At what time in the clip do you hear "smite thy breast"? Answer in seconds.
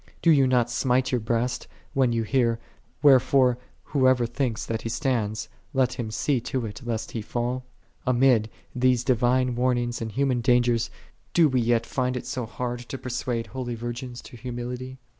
0.71-1.67